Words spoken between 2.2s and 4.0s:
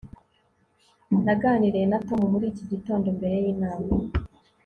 muri iki gitondo mbere yinama